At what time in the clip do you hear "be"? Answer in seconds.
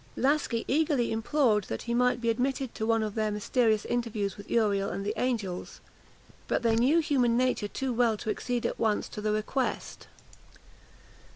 2.19-2.31